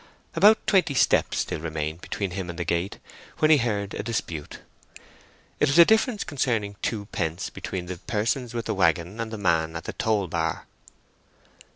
About 0.33 0.65
twenty 0.65 0.95
steps 0.95 1.37
still 1.37 1.59
remained 1.59 2.01
between 2.01 2.31
him 2.31 2.49
and 2.49 2.57
the 2.57 2.65
gate, 2.65 2.97
when 3.37 3.51
he 3.51 3.57
heard 3.57 3.93
a 3.93 4.01
dispute. 4.01 4.57
It 5.59 5.67
was 5.69 5.77
a 5.77 5.85
difference 5.85 6.23
concerning 6.23 6.75
twopence 6.81 7.51
between 7.51 7.85
the 7.85 7.97
persons 7.99 8.55
with 8.55 8.65
the 8.65 8.73
waggon 8.73 9.19
and 9.19 9.29
the 9.31 9.37
man 9.37 9.75
at 9.75 9.83
the 9.83 9.93
toll 9.93 10.27
bar. 10.27 10.65